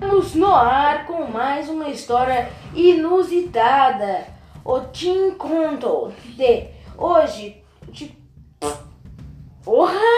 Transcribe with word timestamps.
Estamos 0.00 0.36
no 0.36 0.54
ar 0.54 1.06
com 1.06 1.24
mais 1.24 1.68
uma 1.68 1.88
história 1.88 2.48
inusitada. 2.72 4.28
O 4.64 4.78
Tim 4.92 5.32
Conto 5.32 6.12
de 6.36 6.68
hoje. 6.96 7.64
de 7.88 8.16
Porra! 9.64 10.17